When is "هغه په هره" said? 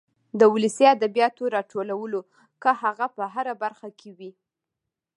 2.81-3.53